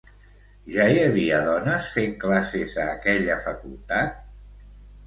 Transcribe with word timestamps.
Ja 0.75 0.87
hi 0.91 0.95
havia 1.01 1.41
dones 1.49 1.91
fent 1.99 2.17
classes 2.25 2.77
a 2.87 2.89
aquella 2.97 3.39
facultat? 3.47 4.21